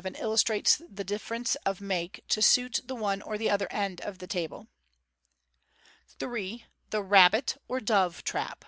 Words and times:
267 0.00 0.24
illustrates 0.24 0.76
this 0.88 1.04
difference 1.06 1.54
of 1.66 1.80
make, 1.80 2.22
to 2.28 2.40
suit 2.40 2.78
the 2.84 2.94
one 2.94 3.20
or 3.20 3.36
the 3.36 3.50
other 3.50 3.66
end 3.72 4.00
of 4.02 4.18
the 4.18 4.28
table. 4.28 4.68
3. 6.20 6.64
The 6.90 7.02
''Rahbit" 7.02 7.56
or 7.66 7.80
"Dove*'' 7.80 8.22
Trap. 8.22 8.64